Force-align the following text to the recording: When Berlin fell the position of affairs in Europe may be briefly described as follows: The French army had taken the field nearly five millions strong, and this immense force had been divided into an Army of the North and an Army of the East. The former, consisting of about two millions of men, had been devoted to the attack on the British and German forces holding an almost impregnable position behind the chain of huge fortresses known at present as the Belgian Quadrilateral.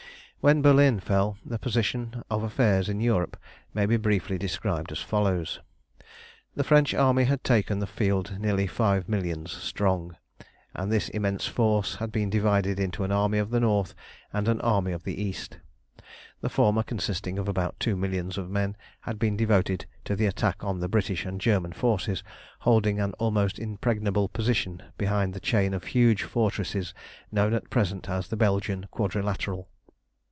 When 0.43 0.63
Berlin 0.63 0.99
fell 0.99 1.37
the 1.45 1.59
position 1.59 2.23
of 2.27 2.41
affairs 2.41 2.89
in 2.89 2.99
Europe 2.99 3.37
may 3.75 3.85
be 3.85 3.95
briefly 3.95 4.39
described 4.39 4.91
as 4.91 4.97
follows: 4.97 5.59
The 6.55 6.63
French 6.63 6.95
army 6.95 7.25
had 7.25 7.43
taken 7.43 7.77
the 7.77 7.85
field 7.85 8.39
nearly 8.39 8.65
five 8.65 9.07
millions 9.07 9.51
strong, 9.51 10.15
and 10.73 10.91
this 10.91 11.09
immense 11.09 11.45
force 11.45 11.97
had 11.97 12.11
been 12.11 12.31
divided 12.31 12.79
into 12.79 13.03
an 13.03 13.11
Army 13.11 13.37
of 13.37 13.51
the 13.51 13.59
North 13.59 13.93
and 14.33 14.47
an 14.47 14.59
Army 14.61 14.93
of 14.93 15.03
the 15.03 15.21
East. 15.21 15.59
The 16.41 16.49
former, 16.49 16.81
consisting 16.81 17.37
of 17.37 17.47
about 17.47 17.79
two 17.79 17.95
millions 17.95 18.35
of 18.35 18.49
men, 18.49 18.75
had 19.01 19.19
been 19.19 19.37
devoted 19.37 19.85
to 20.05 20.15
the 20.15 20.25
attack 20.25 20.63
on 20.63 20.79
the 20.79 20.89
British 20.89 21.23
and 21.23 21.39
German 21.39 21.71
forces 21.71 22.23
holding 22.61 22.99
an 22.99 23.13
almost 23.19 23.59
impregnable 23.59 24.27
position 24.27 24.81
behind 24.97 25.35
the 25.35 25.39
chain 25.39 25.71
of 25.75 25.83
huge 25.83 26.23
fortresses 26.23 26.95
known 27.31 27.53
at 27.53 27.69
present 27.69 28.09
as 28.09 28.27
the 28.29 28.35
Belgian 28.35 28.87
Quadrilateral. 28.89 29.69